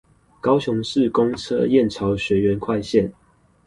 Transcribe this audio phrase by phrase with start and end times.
[0.39, 3.11] 高雄市公車燕巢學園快線